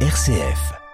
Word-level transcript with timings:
RCF. 0.00 0.85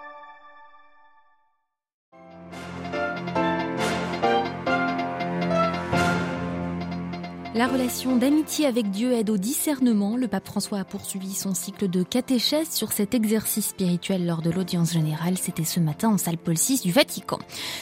La 7.54 7.66
relation 7.66 8.16
d'amitié 8.16 8.64
avec 8.64 8.90
Dieu 8.90 9.12
aide 9.12 9.28
au 9.28 9.36
discernement. 9.36 10.16
Le 10.16 10.26
pape 10.26 10.46
François 10.46 10.78
a 10.78 10.84
poursuivi 10.84 11.34
son 11.34 11.52
cycle 11.52 11.86
de 11.86 12.02
catéchèse 12.02 12.70
sur 12.70 12.92
cet 12.92 13.12
exercice 13.12 13.66
spirituel 13.66 14.24
lors 14.24 14.40
de 14.40 14.48
l'audience 14.48 14.94
générale. 14.94 15.36
C'était 15.36 15.62
ce 15.62 15.78
matin 15.78 16.08
en 16.08 16.16
salle 16.16 16.38
Paul 16.38 16.54
VI 16.54 16.80
du 16.80 16.92
Vatican. 16.92 17.38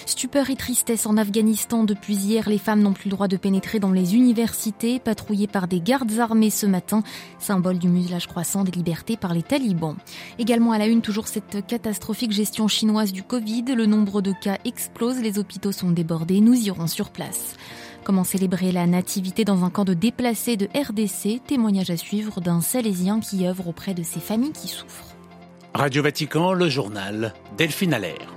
Stupeur 0.07 0.51
et 0.51 0.57
tristesse 0.57 1.07
en 1.07 1.17
Afghanistan. 1.17 1.85
Depuis 1.85 2.17
hier, 2.17 2.49
les 2.49 2.59
femmes 2.59 2.83
n'ont 2.83 2.95
plus 2.95 3.09
le 3.09 3.15
droit 3.15 3.29
de 3.29 3.37
pénétrer 3.37 3.79
dans 3.79 3.93
les 3.93 4.17
universités, 4.17 4.99
patrouillées 4.99 5.47
par 5.47 5.69
des 5.69 5.81
gardes 5.81 6.19
armés 6.19 6.51
ce 6.51 6.67
matin, 6.67 7.05
symbole 7.39 7.79
du 7.79 7.87
muselage 7.87 8.27
croissant 8.27 8.65
des 8.65 8.73
libertés 8.73 9.17
par 9.17 9.35
les 9.35 9.45
talibans. 9.45 9.95
Également 10.41 10.73
à 10.73 10.79
la 10.79 10.87
une, 10.87 11.01
toujours 11.01 11.29
cette 11.29 11.65
catastrophique 11.65 12.33
gestion 12.33 12.67
chinoise 12.67 13.13
du 13.13 13.23
Covid. 13.23 13.67
Le 13.77 13.87
nombre 13.87 14.21
de 14.21 14.33
cas 14.33 14.59
explose, 14.65 15.21
les 15.21 15.39
hôpitaux 15.39 15.71
sont 15.71 15.93
débordés. 15.93 16.41
Nous 16.41 16.57
irons 16.67 16.89
sur 16.89 17.11
place. 17.11 17.55
Comment 18.03 18.25
célébrer 18.25 18.73
la 18.73 18.87
nativité 18.87 19.45
dans 19.45 19.60
un 19.65 19.71
camp 19.71 19.85
de 19.85 19.95
déplacés 19.95 20.57
de 20.57 20.67
RDC 20.67 21.43
Témoignage 21.47 21.91
à 21.91 21.97
suivre 21.97 22.41
d'un 22.41 22.61
Salésien 22.61 23.21
qui 23.21 23.47
œuvre 23.47 23.69
auprès 23.69 23.95
de 23.95 24.03
ces 24.03 24.21
familles 24.21 24.53
qui 24.53 24.69
souffrent. 24.69 25.15
Radio 25.75 26.03
Vatican, 26.03 26.53
le 26.53 26.69
journal, 26.69 27.35
Delphine 27.57 27.95
Allaire. 27.95 28.35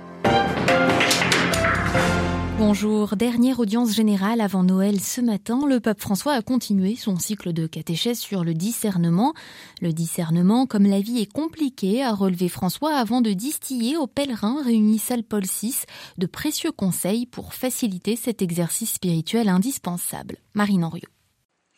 Bonjour, 2.56 3.16
dernière 3.16 3.58
audience 3.58 3.92
générale 3.92 4.40
avant 4.40 4.62
Noël 4.62 5.00
ce 5.00 5.20
matin, 5.20 5.66
le 5.66 5.80
pape 5.80 6.00
François 6.00 6.34
a 6.34 6.42
continué 6.42 6.94
son 6.94 7.18
cycle 7.18 7.52
de 7.52 7.66
catéchèse 7.66 8.20
sur 8.20 8.44
le 8.44 8.54
discernement. 8.54 9.34
Le 9.82 9.92
discernement, 9.92 10.64
comme 10.64 10.86
la 10.86 11.00
vie 11.00 11.18
est 11.18 11.32
compliquée, 11.32 12.04
a 12.04 12.14
relevé 12.14 12.48
François 12.48 12.94
avant 12.94 13.20
de 13.20 13.32
distiller 13.32 13.96
aux 13.96 14.06
pèlerins 14.06 14.62
réunis 14.64 15.00
salle 15.00 15.24
Paul 15.24 15.42
VI 15.42 15.74
de 16.16 16.26
précieux 16.26 16.72
conseils 16.72 17.26
pour 17.26 17.54
faciliter 17.54 18.14
cet 18.14 18.40
exercice 18.40 18.94
spirituel 18.94 19.48
indispensable. 19.48 20.36
Marine 20.54 20.84
Henriot. 20.84 21.13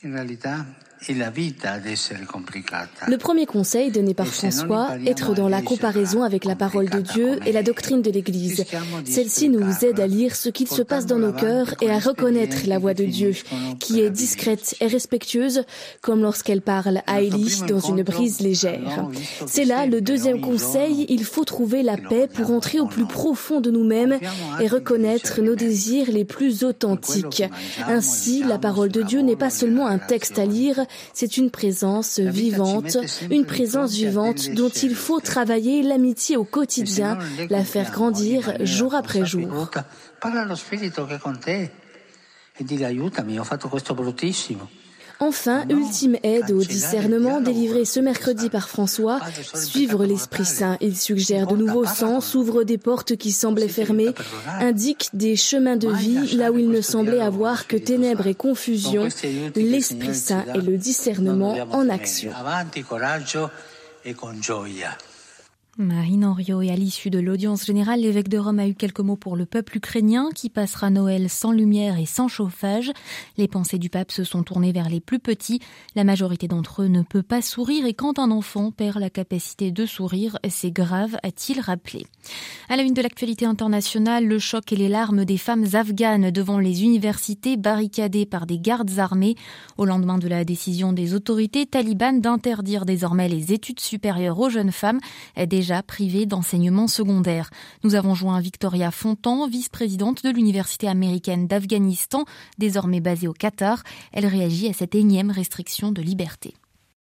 En 0.06 0.12
realidad, 0.12 0.64
Le 3.08 3.16
premier 3.16 3.46
conseil 3.46 3.90
donné 3.90 4.14
par 4.14 4.26
François, 4.26 4.96
être 5.06 5.34
dans 5.34 5.48
la 5.48 5.62
comparaison 5.62 6.22
avec 6.22 6.44
la 6.44 6.56
parole 6.56 6.88
de 6.88 7.00
Dieu 7.00 7.38
et 7.46 7.52
la 7.52 7.62
doctrine 7.62 8.02
de 8.02 8.10
l'Église. 8.10 8.64
Celle-ci 9.04 9.48
nous 9.48 9.84
aide 9.84 10.00
à 10.00 10.06
lire 10.06 10.34
ce 10.34 10.48
qu'il 10.48 10.68
se 10.68 10.82
passe 10.82 11.06
dans 11.06 11.18
nos 11.18 11.32
cœurs 11.32 11.74
et 11.80 11.90
à 11.90 11.98
reconnaître 11.98 12.66
la 12.66 12.78
voix 12.78 12.94
de 12.94 13.04
Dieu, 13.04 13.32
qui 13.78 14.00
est 14.00 14.10
discrète 14.10 14.74
et 14.80 14.86
respectueuse, 14.86 15.64
comme 16.00 16.22
lorsqu'elle 16.22 16.62
parle 16.62 17.02
à 17.06 17.20
Élie 17.20 17.60
dans 17.68 17.80
une 17.80 18.02
brise 18.02 18.40
légère. 18.40 19.08
C'est 19.46 19.64
là 19.64 19.86
le 19.86 20.00
deuxième 20.00 20.40
conseil, 20.40 21.06
il 21.08 21.24
faut 21.24 21.44
trouver 21.44 21.82
la 21.82 21.96
paix 21.96 22.28
pour 22.32 22.50
entrer 22.50 22.80
au 22.80 22.86
plus 22.86 23.06
profond 23.06 23.60
de 23.60 23.70
nous-mêmes 23.70 24.18
et 24.60 24.66
reconnaître 24.66 25.40
nos 25.42 25.54
désirs 25.54 26.10
les 26.10 26.24
plus 26.24 26.64
authentiques. 26.64 27.44
Ainsi, 27.86 28.42
la 28.42 28.58
parole 28.58 28.90
de 28.90 29.02
Dieu 29.02 29.20
n'est 29.20 29.36
pas 29.36 29.50
seulement 29.50 29.86
un 29.86 29.98
texte 29.98 30.38
à 30.38 30.46
lire, 30.46 30.85
c'est 31.12 31.36
une 31.36 31.50
présence 31.50 32.18
vivante, 32.18 32.96
une 33.30 33.44
présence 33.44 33.92
vivante 33.92 34.50
dont 34.50 34.68
il 34.68 34.94
faut 34.94 35.20
travailler 35.20 35.82
l'amitié 35.82 36.36
au 36.36 36.44
quotidien, 36.44 37.18
la 37.50 37.64
faire 37.64 37.90
grandir 37.90 38.52
jour 38.64 38.94
après 38.94 39.24
jour. 39.24 39.68
Enfin, 45.18 45.64
ultime 45.70 46.16
aide 46.22 46.50
au 46.50 46.62
discernement 46.62 47.40
délivré 47.40 47.84
ce 47.84 48.00
mercredi 48.00 48.50
par 48.50 48.68
François, 48.68 49.20
suivre 49.54 50.04
l'Esprit 50.04 50.44
Saint. 50.44 50.76
Il 50.80 50.96
suggère 50.96 51.46
de 51.46 51.56
nouveaux 51.56 51.86
sens, 51.86 52.34
ouvre 52.34 52.64
des 52.64 52.78
portes 52.78 53.16
qui 53.16 53.32
semblaient 53.32 53.68
fermées, 53.68 54.14
indique 54.60 55.08
des 55.14 55.36
chemins 55.36 55.76
de 55.76 55.88
vie 55.88 56.36
là 56.36 56.52
où 56.52 56.58
il 56.58 56.68
ne 56.68 56.80
semblait 56.80 57.20
avoir 57.20 57.66
que 57.66 57.76
ténèbres 57.76 58.26
et 58.26 58.34
confusion. 58.34 59.08
L'Esprit 59.54 60.14
Saint 60.14 60.44
et 60.54 60.60
le 60.60 60.76
discernement 60.76 61.56
en 61.72 61.88
action. 61.88 62.30
Marine 65.78 66.24
Henriot 66.24 66.62
et 66.62 66.70
à 66.70 66.74
l'issue 66.74 67.10
de 67.10 67.18
l'audience 67.18 67.66
générale, 67.66 68.00
l'évêque 68.00 68.30
de 68.30 68.38
Rome 68.38 68.60
a 68.60 68.66
eu 68.66 68.74
quelques 68.74 69.00
mots 69.00 69.16
pour 69.16 69.36
le 69.36 69.44
peuple 69.44 69.76
ukrainien 69.76 70.30
qui 70.34 70.48
passera 70.48 70.88
Noël 70.88 71.28
sans 71.28 71.52
lumière 71.52 71.98
et 71.98 72.06
sans 72.06 72.28
chauffage. 72.28 72.90
Les 73.36 73.46
pensées 73.46 73.76
du 73.76 73.90
pape 73.90 74.10
se 74.10 74.24
sont 74.24 74.42
tournées 74.42 74.72
vers 74.72 74.88
les 74.88 75.00
plus 75.00 75.18
petits. 75.18 75.60
La 75.94 76.04
majorité 76.04 76.48
d'entre 76.48 76.80
eux 76.80 76.86
ne 76.86 77.02
peut 77.02 77.22
pas 77.22 77.42
sourire 77.42 77.84
et 77.84 77.92
quand 77.92 78.18
un 78.18 78.30
enfant 78.30 78.70
perd 78.70 78.98
la 78.98 79.10
capacité 79.10 79.70
de 79.70 79.84
sourire, 79.84 80.38
c'est 80.48 80.70
grave, 80.70 81.18
a-t-il 81.22 81.60
rappelé. 81.60 82.06
À 82.70 82.76
la 82.76 82.82
une 82.82 82.94
de 82.94 83.02
l'actualité 83.02 83.44
internationale, 83.44 84.24
le 84.24 84.38
choc 84.38 84.72
et 84.72 84.76
les 84.76 84.88
larmes 84.88 85.26
des 85.26 85.36
femmes 85.36 85.66
afghanes 85.74 86.30
devant 86.30 86.58
les 86.58 86.84
universités 86.84 87.58
barricadées 87.58 88.24
par 88.24 88.46
des 88.46 88.58
gardes 88.58 88.98
armés 88.98 89.34
au 89.76 89.84
lendemain 89.84 90.16
de 90.16 90.28
la 90.28 90.44
décision 90.44 90.94
des 90.94 91.12
autorités 91.12 91.66
talibanes 91.66 92.22
d'interdire 92.22 92.86
désormais 92.86 93.28
les 93.28 93.52
études 93.52 93.80
supérieures 93.80 94.40
aux 94.40 94.48
jeunes 94.48 94.72
femmes 94.72 95.00
déjà 95.46 95.65
privée 95.86 96.26
d'enseignement 96.26 96.88
secondaire. 96.88 97.50
Nous 97.84 97.94
avons 97.94 98.14
joint 98.14 98.40
Victoria 98.40 98.90
Fontan, 98.90 99.48
vice-présidente 99.48 100.24
de 100.24 100.30
l'Université 100.30 100.88
américaine 100.88 101.46
d'Afghanistan, 101.46 102.24
désormais 102.58 103.00
basée 103.00 103.28
au 103.28 103.32
Qatar. 103.32 103.82
Elle 104.12 104.26
réagit 104.26 104.68
à 104.68 104.72
cette 104.72 104.94
énième 104.94 105.30
restriction 105.30 105.92
de 105.92 106.02
liberté. 106.02 106.54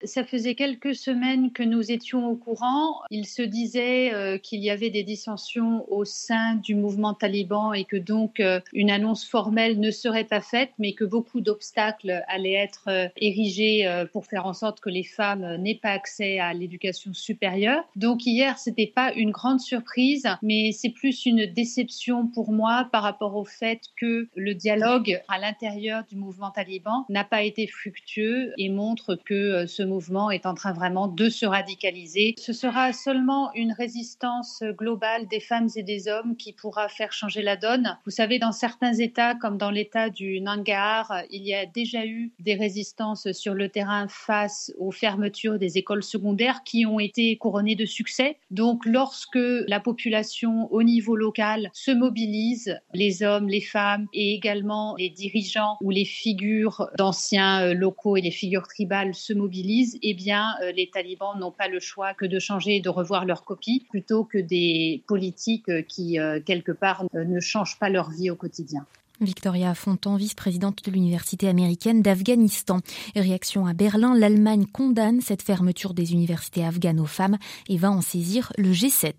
Ça 0.05 0.25
faisait 0.25 0.55
quelques 0.55 0.95
semaines 0.95 1.51
que 1.53 1.63
nous 1.63 1.91
étions 1.91 2.27
au 2.27 2.35
courant. 2.35 2.99
Il 3.09 3.25
se 3.25 3.41
disait 3.41 4.13
euh, 4.13 4.37
qu'il 4.37 4.61
y 4.61 4.69
avait 4.69 4.89
des 4.89 5.03
dissensions 5.03 5.85
au 5.89 6.03
sein 6.03 6.55
du 6.55 6.75
mouvement 6.75 7.13
taliban 7.13 7.71
et 7.71 7.85
que 7.85 7.95
donc 7.95 8.41
euh, 8.41 8.59
une 8.73 8.91
annonce 8.91 9.25
formelle 9.25 9.79
ne 9.79 9.91
serait 9.91 10.25
pas 10.25 10.41
faite, 10.41 10.71
mais 10.77 10.93
que 10.93 11.05
beaucoup 11.05 11.39
d'obstacles 11.39 12.21
allaient 12.27 12.51
être 12.51 12.89
euh, 12.89 13.07
érigés 13.17 14.03
pour 14.11 14.25
faire 14.25 14.45
en 14.45 14.53
sorte 14.53 14.81
que 14.81 14.89
les 14.89 15.03
femmes 15.03 15.55
n'aient 15.57 15.79
pas 15.81 15.91
accès 15.91 16.39
à 16.39 16.53
l'éducation 16.53 17.13
supérieure. 17.13 17.83
Donc 17.95 18.25
hier, 18.25 18.57
c'était 18.57 18.91
pas 18.93 19.13
une 19.13 19.31
grande 19.31 19.59
surprise, 19.59 20.27
mais 20.41 20.71
c'est 20.71 20.89
plus 20.89 21.25
une 21.25 21.45
déception 21.45 22.27
pour 22.27 22.51
moi 22.51 22.89
par 22.91 23.03
rapport 23.03 23.35
au 23.35 23.45
fait 23.45 23.81
que 23.95 24.27
le 24.35 24.53
dialogue 24.53 25.21
à 25.29 25.39
l'intérieur 25.39 26.03
du 26.09 26.15
mouvement 26.15 26.51
taliban 26.51 27.05
n'a 27.09 27.23
pas 27.23 27.43
été 27.43 27.67
fructueux 27.67 28.53
et 28.57 28.69
montre 28.69 29.17
que 29.25 29.65
ce 29.65 29.83
mouvement 29.93 30.31
est 30.31 30.45
en 30.45 30.55
train 30.55 30.73
vraiment 30.73 31.07
de 31.07 31.29
se 31.29 31.45
radicaliser. 31.45 32.33
Ce 32.37 32.53
sera 32.53 32.93
seulement 32.93 33.53
une 33.53 33.71
résistance 33.71 34.63
globale 34.77 35.27
des 35.27 35.39
femmes 35.39 35.69
et 35.75 35.83
des 35.83 36.07
hommes 36.07 36.35
qui 36.35 36.51
pourra 36.51 36.89
faire 36.89 37.11
changer 37.11 37.43
la 37.43 37.57
donne. 37.57 37.97
Vous 38.05 38.11
savez, 38.11 38.39
dans 38.39 38.51
certains 38.51 38.93
États, 38.93 39.35
comme 39.35 39.57
dans 39.57 39.69
l'État 39.69 40.09
du 40.09 40.41
Nangarhar, 40.41 41.21
il 41.29 41.43
y 41.43 41.53
a 41.53 41.65
déjà 41.65 42.05
eu 42.05 42.31
des 42.39 42.55
résistances 42.55 43.31
sur 43.33 43.53
le 43.53 43.69
terrain 43.69 44.07
face 44.07 44.71
aux 44.79 44.91
fermetures 44.91 45.59
des 45.59 45.77
écoles 45.77 46.03
secondaires 46.03 46.63
qui 46.63 46.85
ont 46.85 46.99
été 46.99 47.37
couronnées 47.37 47.75
de 47.75 47.85
succès. 47.85 48.37
Donc, 48.49 48.85
lorsque 48.85 49.39
la 49.67 49.79
population 49.79 50.71
au 50.73 50.81
niveau 50.81 51.15
local 51.15 51.69
se 51.73 51.91
mobilise, 51.91 52.79
les 52.93 53.21
hommes, 53.21 53.47
les 53.47 53.61
femmes 53.61 54.07
et 54.13 54.33
également 54.33 54.95
les 54.97 55.09
dirigeants 55.09 55.77
ou 55.81 55.91
les 55.91 56.05
figures 56.05 56.89
d'anciens 56.97 57.73
locaux 57.73 58.17
et 58.17 58.21
les 58.21 58.31
figures 58.31 58.67
tribales 58.67 59.13
se 59.13 59.33
mobilisent, 59.33 59.82
eh 60.01 60.13
bien, 60.13 60.55
euh, 60.61 60.71
les 60.71 60.89
talibans 60.89 61.37
n'ont 61.39 61.51
pas 61.51 61.67
le 61.67 61.79
choix 61.79 62.13
que 62.13 62.25
de 62.25 62.39
changer 62.39 62.77
et 62.77 62.81
de 62.81 62.89
revoir 62.89 63.25
leur 63.25 63.43
copie 63.43 63.85
plutôt 63.89 64.23
que 64.23 64.37
des 64.37 65.03
politiques 65.07 65.69
euh, 65.69 65.81
qui, 65.81 66.19
euh, 66.19 66.39
quelque 66.39 66.71
part, 66.71 67.05
ne 67.13 67.39
changent 67.39 67.79
pas 67.79 67.89
leur 67.89 68.09
vie 68.09 68.29
au 68.29 68.35
quotidien. 68.35 68.85
Victoria 69.21 69.73
Fontan, 69.75 70.15
vice-présidente 70.15 70.83
de 70.83 70.91
l'Université 70.91 71.47
américaine 71.47 72.01
d'Afghanistan. 72.01 72.79
Réaction 73.15 73.67
à 73.67 73.73
Berlin, 73.73 74.17
l'Allemagne 74.17 74.65
condamne 74.65 75.21
cette 75.21 75.43
fermeture 75.43 75.93
des 75.93 76.13
universités 76.13 76.65
afghanes 76.65 76.99
aux 76.99 77.05
femmes 77.05 77.37
et 77.69 77.77
va 77.77 77.91
en 77.91 78.01
saisir 78.01 78.51
le 78.57 78.71
G7. 78.71 79.13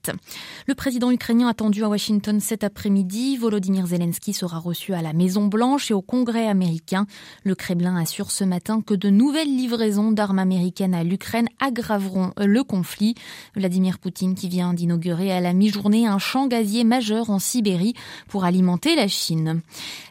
Le 0.66 0.74
président 0.74 1.10
ukrainien 1.10 1.48
attendu 1.48 1.84
à 1.84 1.88
Washington 1.88 2.40
cet 2.40 2.64
après-midi, 2.64 3.36
Volodymyr 3.36 3.86
Zelensky 3.86 4.32
sera 4.32 4.58
reçu 4.58 4.94
à 4.94 5.00
la 5.00 5.12
Maison-Blanche 5.12 5.90
et 5.90 5.94
au 5.94 6.02
Congrès 6.02 6.48
américain. 6.48 7.06
Le 7.44 7.54
Kremlin 7.54 7.96
assure 7.96 8.30
ce 8.30 8.44
matin 8.44 8.82
que 8.82 8.94
de 8.94 9.10
nouvelles 9.10 9.56
livraisons 9.56 10.10
d'armes 10.10 10.40
américaines 10.40 10.94
à 10.94 11.04
l'Ukraine 11.04 11.48
aggraveront 11.60 12.32
le 12.36 12.64
conflit. 12.64 13.14
Vladimir 13.54 13.98
Poutine 14.00 14.34
qui 14.34 14.48
vient 14.48 14.74
d'inaugurer 14.74 15.32
à 15.32 15.40
la 15.40 15.52
mi-journée 15.52 16.06
un 16.06 16.18
champ 16.18 16.48
gazier 16.48 16.82
majeur 16.82 17.30
en 17.30 17.38
Sibérie 17.38 17.94
pour 18.28 18.44
alimenter 18.44 18.96
la 18.96 19.08
Chine. 19.08 19.62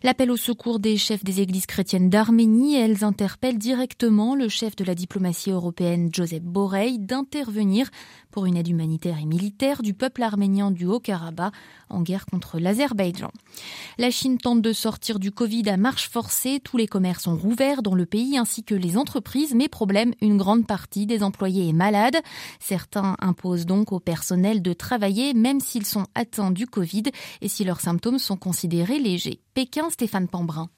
L'appel 0.04 0.31
au 0.31 0.38
secours 0.38 0.80
des 0.80 0.98
chefs 0.98 1.24
des 1.24 1.42
églises 1.42 1.66
chrétiennes 1.66 2.10
d'Arménie, 2.10 2.75
elles 2.75 3.04
interpellent 3.04 3.58
directement 3.58 4.36
le 4.36 4.50
chef 4.50 4.75
de 4.75 4.84
la 4.84 4.96
diplomatie 4.96 5.52
européenne, 5.52 6.10
Joseph 6.12 6.44
Borrell, 6.44 7.06
d'intervenir 7.06 7.90
pour 8.33 8.47
une 8.47 8.57
aide 8.57 8.68
humanitaire 8.68 9.19
et 9.19 9.25
militaire 9.25 9.83
du 9.83 9.94
peuple 9.94 10.24
arménien 10.24 10.71
du 10.71 10.85
Haut-Karabakh 10.88 11.53
en 11.89 12.01
guerre 12.01 12.25
contre 12.25 12.59
l'Azerbaïdjan. 12.59 13.31
La 14.00 14.09
Chine 14.09 14.39
tente 14.39 14.62
de 14.62 14.74
sortir 14.74 15.19
du 15.19 15.31
Covid 15.31 15.69
à 15.69 15.77
marche 15.77 16.09
forcée. 16.09 16.59
Tous 16.62 16.75
les 16.75 16.88
commerces 16.88 17.24
sont 17.24 17.38
rouverts 17.38 17.83
dans 17.83 17.94
le 17.94 18.07
pays 18.07 18.38
ainsi 18.38 18.63
que 18.63 18.74
les 18.74 18.97
entreprises, 18.97 19.53
mais 19.53 19.68
problème, 19.68 20.13
une 20.19 20.38
grande 20.38 20.65
partie 20.65 21.06
des 21.06 21.21
employés 21.21 21.69
est 21.69 21.74
malade. 21.74 22.18
Certains 22.59 23.15
imposent 23.19 23.68
donc 23.68 23.91
au 23.91 24.00
personnel 24.00 24.63
de 24.63 24.74
travailler 24.74 25.35
même 25.35 25.59
s'ils 25.59 25.85
sont 25.85 26.07
atteints 26.15 26.51
du 26.51 26.65
Covid 26.65 27.03
et 27.41 27.47
si 27.47 27.63
leurs 27.63 27.81
symptômes 27.81 28.19
sont 28.19 28.38
considérés 28.38 29.00
légers. 29.00 29.41
Pékin, 29.53 29.91
Stéphane 29.91 30.27
Pambrin. 30.27 30.69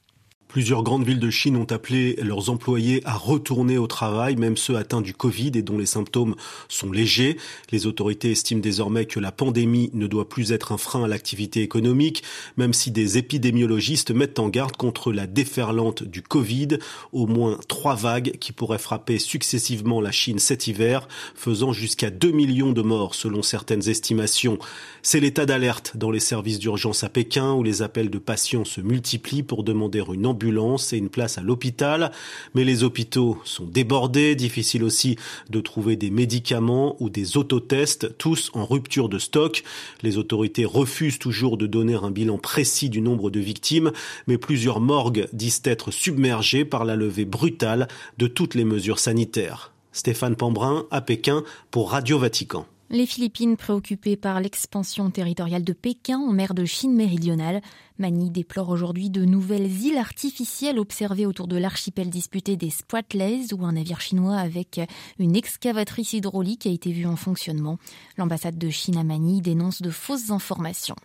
Plusieurs 0.56 0.84
grandes 0.84 1.06
villes 1.06 1.20
de 1.20 1.30
Chine 1.30 1.58
ont 1.58 1.70
appelé 1.70 2.16
leurs 2.22 2.50
employés 2.50 3.02
à 3.04 3.14
retourner 3.18 3.78
au 3.78 3.88
travail, 3.88 4.38
même 4.38 4.56
ceux 4.56 4.78
atteints 4.78 5.02
du 5.02 5.14
Covid 5.14 5.52
et 5.56 5.62
dont 5.62 5.78
les 5.78 5.86
symptômes 5.86 6.34
sont 6.70 6.94
légers. 6.94 7.36
Les 7.74 7.88
autorités 7.88 8.32
estiment 8.32 8.62
désormais 8.62 9.04
que 9.04 9.20
la 9.20 9.34
pandémie 9.34 9.90
ne 9.94 10.08
doit 10.08 10.30
plus 10.30 10.54
être 10.54 10.72
un 10.72 10.78
frein 10.78 11.04
à 11.04 11.08
l'activité 11.10 11.62
économique, 11.62 12.24
même 12.56 12.72
si 12.72 12.90
des 12.90 13.18
épidémiologistes 13.18 14.12
mettent 14.12 14.40
en 14.40 14.48
garde 14.48 14.78
contre 14.78 15.12
la 15.12 15.28
déferlante 15.28 16.04
du 16.04 16.22
Covid, 16.22 16.78
au 17.12 17.28
moins 17.28 17.60
trois 17.68 17.96
vagues 17.96 18.38
qui 18.40 18.54
pourraient 18.54 18.78
frapper 18.78 19.20
successivement 19.20 20.00
la 20.00 20.14
Chine 20.14 20.40
cet 20.40 20.68
hiver, 20.68 21.10
faisant 21.36 21.74
jusqu'à 21.74 22.12
2 22.12 22.32
millions 22.32 22.72
de 22.72 22.82
morts 22.82 23.16
selon 23.16 23.42
certaines 23.42 23.90
estimations. 23.90 24.58
C'est 25.02 25.20
l'état 25.20 25.46
d'alerte 25.46 25.98
dans 25.98 26.12
les 26.12 26.22
services 26.22 26.60
d'urgence 26.60 27.04
à 27.04 27.10
Pékin 27.10 27.52
où 27.52 27.62
les 27.62 27.82
appels 27.82 28.10
de 28.10 28.20
patients 28.20 28.64
se 28.64 28.80
multiplient 28.80 29.44
pour 29.44 29.66
demander 29.66 30.02
une 30.14 30.26
ambulance 30.26 30.45
et 30.92 30.98
une 30.98 31.10
place 31.10 31.38
à 31.38 31.42
l'hôpital. 31.42 32.12
Mais 32.54 32.64
les 32.64 32.84
hôpitaux 32.84 33.38
sont 33.44 33.66
débordés, 33.66 34.36
difficile 34.36 34.84
aussi 34.84 35.18
de 35.50 35.62
trouver 35.62 35.96
des 35.96 36.10
médicaments 36.10 36.96
ou 37.00 37.10
des 37.10 37.38
autotests, 37.38 38.18
tous 38.18 38.52
en 38.54 38.66
rupture 38.66 39.10
de 39.10 39.20
stock. 39.20 39.64
Les 40.02 40.18
autorités 40.18 40.66
refusent 40.66 41.20
toujours 41.20 41.58
de 41.58 41.68
donner 41.68 41.96
un 41.96 42.12
bilan 42.12 42.38
précis 42.38 42.90
du 42.90 43.02
nombre 43.02 43.30
de 43.30 43.40
victimes, 43.40 43.92
mais 44.28 44.38
plusieurs 44.38 44.80
morgues 44.80 45.28
disent 45.34 45.62
être 45.66 45.92
submergées 45.92 46.66
par 46.66 46.86
la 46.86 46.96
levée 46.96 47.26
brutale 47.26 47.88
de 48.18 48.28
toutes 48.28 48.56
les 48.56 48.66
mesures 48.66 49.00
sanitaires. 49.00 49.72
Stéphane 49.92 50.36
Pambrin 50.36 50.86
à 50.92 51.02
Pékin 51.02 51.44
pour 51.72 51.92
Radio 51.92 52.20
Vatican. 52.20 52.66
Les 52.92 53.08
Philippines, 53.08 53.58
préoccupées 53.58 54.16
par 54.16 54.40
l'expansion 54.40 55.10
territoriale 55.10 55.64
de 55.64 55.74
Pékin 55.74 56.20
en 56.20 56.32
mer 56.32 56.54
de 56.54 56.66
Chine 56.66 56.94
méridionale, 56.94 57.62
Manille 57.98 58.32
déplore 58.32 58.70
aujourd'hui 58.70 59.10
de 59.10 59.24
nouvelles 59.24 59.72
îles 59.86 59.98
artificielles 59.98 60.80
observées 60.80 61.26
autour 61.26 61.48
de 61.48 61.56
l'archipel 61.56 62.10
disputé 62.10 62.58
des 62.58 62.70
Spratleys, 62.70 63.54
où 63.54 63.64
un 63.64 63.72
navire 63.72 64.02
chinois 64.02 64.36
avec 64.36 64.82
une 65.18 65.36
excavatrice 65.36 66.12
hydraulique 66.12 66.68
a 66.68 66.72
été 66.72 66.92
vu 66.92 67.06
en 67.06 67.16
fonctionnement. 67.16 67.78
L'ambassade 68.18 68.58
de 68.58 68.70
Chine 68.70 68.98
à 68.98 69.06
Manille 69.06 69.42
dénonce 69.42 69.82
de 69.82 69.90
fausses 69.90 70.30
informations. 70.30 70.98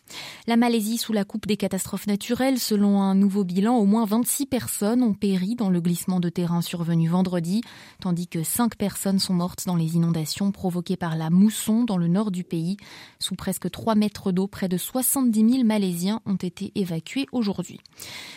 La 0.48 0.56
Malaisie 0.56 0.98
sous 0.98 1.12
la 1.12 1.24
coupe 1.24 1.46
des 1.46 1.56
catastrophes 1.56 2.08
naturelles, 2.08 2.58
selon 2.58 3.00
un 3.00 3.14
nouveau 3.14 3.44
bilan, 3.44 3.76
au 3.76 3.84
moins 3.84 4.04
26 4.04 4.46
personnes 4.46 5.04
ont 5.04 5.14
péri 5.14 5.54
dans 5.54 5.70
le 5.70 5.80
glissement 5.80 6.18
de 6.18 6.28
terrain 6.28 6.60
survenu 6.60 7.08
vendredi, 7.08 7.60
tandis 8.00 8.26
que 8.26 8.42
5 8.42 8.76
personnes 8.76 9.20
sont 9.20 9.34
mortes 9.34 9.64
dans 9.64 9.76
les 9.76 9.94
inondations 9.94 10.50
provoquées 10.50 10.96
par 10.96 11.16
la 11.16 11.30
mousson 11.30 11.84
dans 11.84 11.98
le 11.98 12.08
nord 12.08 12.32
du 12.32 12.42
pays. 12.42 12.78
Sous 13.20 13.36
presque 13.36 13.70
3 13.70 13.94
mètres 13.94 14.32
d'eau, 14.32 14.48
près 14.48 14.68
de 14.68 14.76
70 14.76 15.50
000 15.52 15.64
Malaisiens 15.64 16.20
ont 16.26 16.34
été 16.34 16.72
évacués 16.80 17.26
aujourd'hui. 17.32 17.80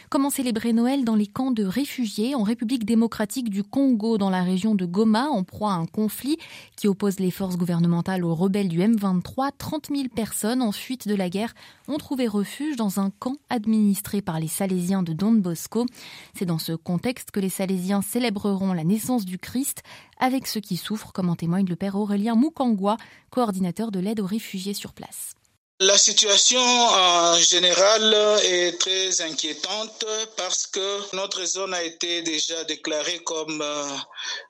Comment 0.10 0.30
célébrer 0.30 0.74
Noël 0.74 1.06
dans 1.06 1.16
les 1.16 1.28
camps 1.28 1.52
de 1.52 1.64
réfugiés 1.64 2.36
en 2.36 2.44
République 2.44 2.86
démocratique 2.86 3.50
du 3.50 3.64
Congo 3.64 4.18
dans 4.18 4.30
la 4.30 4.44
région 4.44 4.76
de 4.76 4.86
Goma 4.86 5.28
en 5.28 5.44
proie 5.44 5.72
à 5.72 5.76
un 5.76 5.86
conflit 5.86 6.38
qui 6.76 6.88
oppose 6.88 7.20
les 7.20 7.32
forces 7.32 7.58
gouvernementales 7.58 8.24
aux 8.24 8.36
rebelles 8.36 8.68
du 8.68 8.80
M23 8.80 9.52
30 9.58 9.88
000 9.90 10.04
personnes 10.16 10.62
en 10.62 10.72
fuite 10.72 11.08
de 11.08 11.16
la 11.16 11.30
guerre 11.30 11.54
ont 11.88 11.98
trouvé 11.98 12.28
refuge 12.28 12.76
dans 12.76 13.00
un 13.00 13.10
camp 13.10 13.36
administré 13.50 14.22
par 14.22 14.40
les 14.40 14.48
Salésiens 14.48 15.04
de 15.04 15.14
Don 15.14 15.32
Bosco. 15.32 15.86
C'est 16.34 16.46
dans 16.46 16.60
ce 16.60 16.74
contexte 16.74 17.32
que 17.32 17.40
les 17.40 17.50
Salésiens 17.50 18.02
célébreront 18.02 18.74
la 18.74 18.84
naissance 18.84 19.26
du 19.26 19.38
Christ 19.38 19.84
avec 20.20 20.48
ceux 20.48 20.62
qui 20.62 20.78
souffrent, 20.78 21.12
comme 21.12 21.30
en 21.30 21.36
témoigne 21.36 21.68
le 21.68 21.76
père 21.76 21.96
Aurélien 21.96 22.36
Moukangwa, 22.36 22.98
coordinateur 23.30 23.92
de 23.92 24.00
l'aide 24.00 24.20
aux 24.20 24.26
réfugiés 24.26 24.74
sur 24.74 24.94
place. 24.94 25.36
La 25.80 25.98
situation 25.98 26.62
en 26.62 27.36
général 27.40 28.14
est 28.44 28.80
très 28.80 29.22
inquiétante 29.22 30.06
parce 30.38 30.68
que 30.68 31.16
notre 31.16 31.44
zone 31.46 31.74
a 31.74 31.82
été 31.82 32.22
déjà 32.22 32.64
déclarée 32.66 33.20
comme 33.24 33.60
euh, 33.60 33.98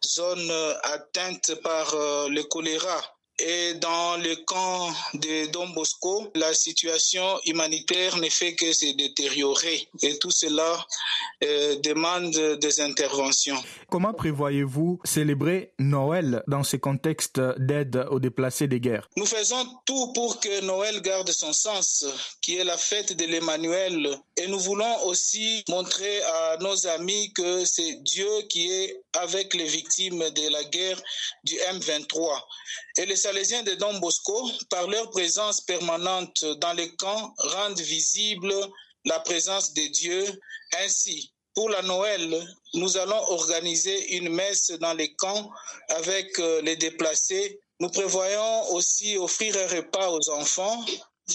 zone 0.06 0.52
atteinte 0.84 1.56
par 1.64 1.94
euh, 1.94 2.28
le 2.28 2.44
choléra. 2.44 3.02
Et 3.40 3.74
dans 3.76 4.18
le 4.18 4.36
camp 4.46 4.94
de 5.14 5.48
Don 5.48 5.70
Bosco, 5.70 6.30
la 6.36 6.54
situation 6.54 7.40
humanitaire 7.46 8.18
ne 8.18 8.30
fait 8.30 8.56
que 8.56 8.72
se 8.74 8.94
détériorer. 8.96 9.90
Et 10.02 10.20
tout 10.20 10.30
cela 10.30 10.72
euh, 10.72 10.78
demande 11.84 12.58
des 12.60 12.82
interventions. 12.82 13.62
Comment 13.90 14.14
prévoyez-vous 14.14 15.00
célébrer 15.04 15.74
Noël 15.80 16.44
dans 16.48 16.64
ce 16.64 16.78
contexte 16.78 17.40
d'aide 17.58 18.06
aux 18.10 18.20
déplacés 18.20 18.68
des 18.68 18.80
guerres? 18.80 19.10
Nous 19.18 19.26
faisons 19.26 19.66
tout 19.86 20.14
pour 20.14 20.40
que 20.40 20.64
Noël 20.66 21.02
garde 21.02 21.30
son 21.30 21.54
sens, 21.54 22.06
qui 22.42 22.58
est 22.58 22.64
la 22.64 22.78
fête 22.78 23.16
de 23.16 23.26
l'Emmanuel. 23.26 24.18
Et 24.38 24.48
nous 24.48 24.60
voulons 24.60 25.06
aussi 25.06 25.64
montrer 25.70 26.22
à 26.22 26.58
nos 26.62 26.88
amis 26.88 27.32
que 27.34 27.66
c'est 27.66 28.02
Dieu 28.04 28.30
qui 28.50 28.72
est 28.72 29.02
avec 29.14 29.54
les 29.54 29.68
victimes 29.68 30.20
de 30.30 30.52
la 30.52 30.64
guerre 30.64 31.02
du 31.44 31.56
M23. 31.56 32.42
Et 32.98 33.06
les 33.06 33.16
Salésiens 33.16 33.64
de 33.64 33.74
Don 33.76 34.00
Bosco, 34.00 34.50
par 34.70 34.88
leur 34.88 35.10
présence 35.10 35.62
permanente 35.62 36.46
dans 36.62 36.74
les 36.74 36.96
camps, 36.96 37.34
rendent 37.38 37.80
visible 37.80 38.54
la 39.06 39.20
présence 39.20 39.74
de 39.74 39.82
Dieu. 39.92 40.26
Ainsi, 40.84 41.33
pour 41.54 41.70
la 41.70 41.82
Noël, 41.84 42.48
nous 42.74 42.98
allons 42.98 43.30
organiser 43.32 44.16
une 44.16 44.30
messe 44.30 44.72
dans 44.72 44.94
les 44.94 45.14
camps 45.14 45.52
avec 45.90 46.40
euh, 46.40 46.62
les 46.62 46.76
déplacés. 46.76 47.60
Nous 47.80 47.90
prévoyons 47.90 48.72
aussi 48.74 49.18
offrir 49.18 49.56
un 49.58 49.68
repas 49.76 50.10
aux 50.10 50.30
enfants 50.32 50.84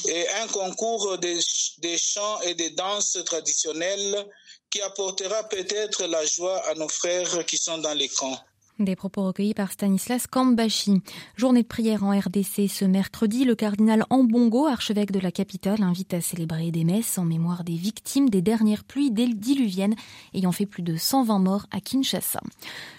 et 0.07 0.29
un 0.43 0.47
concours 0.49 1.19
des 1.19 1.39
de 1.79 1.97
chants 1.97 2.41
et 2.43 2.55
des 2.55 2.71
danses 2.71 3.19
traditionnelles 3.25 4.29
qui 4.71 4.81
apportera 4.83 5.45
peut-être 5.45 6.05
la 6.05 6.25
joie 6.27 6.59
à 6.67 6.75
nos 6.75 6.89
frères 6.89 7.47
qui 7.47 7.57
sont 7.57 7.79
dans 7.79 7.95
les 7.95 8.09
camps. 8.09 8.39
Des 8.79 8.95
propos 8.95 9.25
recueillis 9.25 9.55
par 9.55 9.73
Stanislas 9.73 10.29
Kambashi. 10.29 11.03
Journée 11.35 11.63
de 11.63 11.67
prière 11.67 12.05
en 12.05 12.17
RDC 12.17 12.69
ce 12.69 12.85
mercredi. 12.85 13.45
Le 13.45 13.57
cardinal 13.57 14.05
Ambongo, 14.09 14.69
archevêque 14.69 15.11
de 15.11 15.19
la 15.19 15.33
capitale, 15.33 15.83
invite 15.83 16.15
à 16.15 16.21
célébrer 16.21 16.71
des 16.71 16.85
messes 16.85 17.19
en 17.19 17.25
mémoire 17.25 17.65
des 17.65 17.75
victimes 17.75 18.31
des 18.31 18.41
dernières 18.41 18.85
pluies 18.85 19.11
diluviennes 19.11 19.97
ayant 20.33 20.53
fait 20.53 20.65
plus 20.65 20.85
de 20.85 20.95
120 20.95 21.41
morts 21.41 21.67
à 21.73 21.81
Kinshasa. 21.81 22.41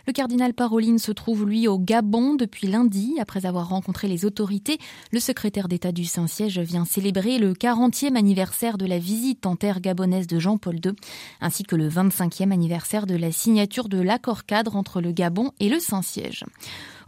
Le 0.05 0.11
cardinal 0.11 0.53
Paroline 0.53 0.99
se 0.99 1.13
trouve, 1.13 1.45
lui, 1.45 1.69
au 1.69 1.79
Gabon 1.79 2.35
depuis 2.35 2.67
lundi. 2.67 3.15
Après 3.17 3.45
avoir 3.45 3.69
rencontré 3.69 4.09
les 4.09 4.25
autorités, 4.25 4.79
le 5.13 5.21
secrétaire 5.21 5.69
d'État 5.69 5.93
du 5.93 6.03
Saint-Siège 6.03 6.59
vient 6.59 6.83
célébrer 6.83 7.37
le 7.37 7.53
40e 7.53 8.17
anniversaire 8.17 8.77
de 8.77 8.85
la 8.85 8.99
visite 8.99 9.45
en 9.45 9.55
terre 9.55 9.79
gabonaise 9.79 10.27
de 10.27 10.39
Jean-Paul 10.39 10.75
II, 10.83 10.91
ainsi 11.39 11.63
que 11.63 11.77
le 11.77 11.87
25e 11.87 12.51
anniversaire 12.51 13.05
de 13.05 13.15
la 13.15 13.31
signature 13.31 13.87
de 13.87 14.01
l'accord 14.01 14.45
cadre 14.45 14.75
entre 14.75 14.99
le 14.99 15.13
Gabon 15.13 15.51
et 15.61 15.68
le 15.69 15.79
Saint-Siège. 15.79 16.43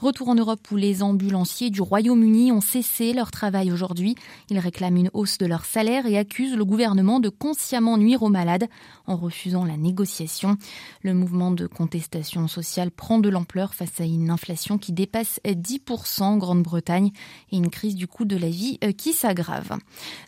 Retour 0.01 0.29
en 0.29 0.35
Europe 0.35 0.71
où 0.71 0.77
les 0.77 1.03
ambulanciers 1.03 1.69
du 1.69 1.79
Royaume-Uni 1.79 2.51
ont 2.51 2.59
cessé 2.59 3.13
leur 3.13 3.29
travail 3.29 3.71
aujourd'hui. 3.71 4.15
Ils 4.49 4.57
réclament 4.57 4.97
une 4.97 5.11
hausse 5.13 5.37
de 5.37 5.45
leur 5.45 5.63
salaire 5.63 6.07
et 6.07 6.17
accusent 6.17 6.55
le 6.55 6.65
gouvernement 6.65 7.19
de 7.19 7.29
consciemment 7.29 7.99
nuire 7.99 8.23
aux 8.23 8.29
malades 8.29 8.67
en 9.05 9.15
refusant 9.15 9.63
la 9.63 9.77
négociation. 9.77 10.57
Le 11.03 11.13
mouvement 11.13 11.51
de 11.51 11.67
contestation 11.67 12.47
sociale 12.47 12.89
prend 12.89 13.19
de 13.19 13.29
l'ampleur 13.29 13.75
face 13.75 14.01
à 14.01 14.05
une 14.05 14.31
inflation 14.31 14.79
qui 14.79 14.91
dépasse 14.91 15.39
10% 15.45 16.23
en 16.23 16.37
Grande-Bretagne 16.37 17.11
et 17.51 17.57
une 17.57 17.69
crise 17.69 17.93
du 17.93 18.07
coût 18.07 18.25
de 18.25 18.37
la 18.37 18.49
vie 18.49 18.79
euh, 18.83 18.93
qui 18.93 19.13
s'aggrave. 19.13 19.77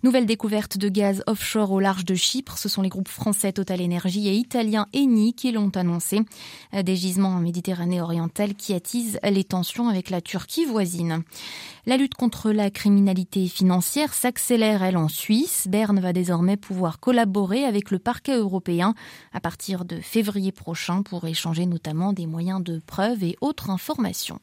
Nouvelle 0.03 0.27
découverte 0.27 0.77
de 0.77 0.88
gaz 0.88 1.24
offshore 1.25 1.72
au 1.72 1.80
large 1.80 2.06
de 2.06 2.13
Chypre. 2.13 2.60
Ce 2.60 2.70
sont 2.70 2.84
les 2.84 2.89
groupes 2.89 3.08
français 3.08 3.53
Total 3.53 3.82
Energy 3.82 4.27
et 4.27 4.36
italiens 4.36 4.86
Eni 4.94 5.34
qui 5.34 5.51
l'ont 5.51 5.72
annoncé. 5.72 6.20
Euh, 6.75 6.84
des 6.84 6.96
gisements 6.96 7.30
en 7.30 7.39
Méditerranée 7.39 8.01
orientale 8.01 8.53
qui 8.53 8.75
attisent 8.75 9.20
les 9.24 9.44
avec 9.89 10.10
la 10.10 10.22
Turquie 10.22 10.65
voisine. 10.65 11.24
La 11.86 11.98
lutte 11.98 12.15
contre 12.15 12.51
la 12.51 12.70
criminalité 12.70 13.48
financière 13.48 14.13
s'accélère, 14.13 14.84
elle, 14.84 14.98
en 14.98 15.08
Suisse. 15.08 15.67
Berne 15.70 16.00
va 16.00 16.13
désormais 16.13 16.58
pouvoir 16.58 17.00
collaborer 17.00 17.65
avec 17.65 17.91
le 17.91 18.00
parquet 18.00 18.36
européen 18.36 18.93
à 19.32 19.39
partir 19.39 19.86
de 19.86 20.00
février 20.00 20.51
prochain 20.51 21.01
pour 21.01 21.25
échanger 21.25 21.65
notamment 21.65 22.13
des 22.13 22.27
moyens 22.27 22.63
de 22.63 22.82
preuve 22.86 23.24
et 23.24 23.38
autres 23.41 23.70
informations. 23.70 24.39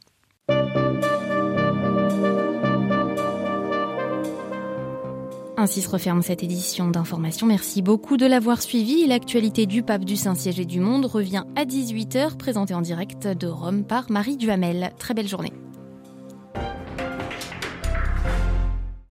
Ainsi 5.60 5.82
se 5.82 5.90
referme 5.90 6.22
cette 6.22 6.42
édition 6.42 6.88
d'information. 6.88 7.46
Merci 7.46 7.82
beaucoup 7.82 8.16
de 8.16 8.24
l'avoir 8.24 8.62
suivi. 8.62 9.06
L'actualité 9.06 9.66
du 9.66 9.82
pape 9.82 10.06
du 10.06 10.16
Saint-Siège 10.16 10.58
et 10.58 10.64
du 10.64 10.80
Monde 10.80 11.04
revient 11.04 11.44
à 11.54 11.66
18h, 11.66 12.38
présentée 12.38 12.72
en 12.72 12.80
direct 12.80 13.28
de 13.28 13.46
Rome 13.46 13.84
par 13.84 14.10
Marie 14.10 14.38
Duhamel. 14.38 14.92
Très 14.98 15.12
belle 15.12 15.28
journée. 15.28 15.52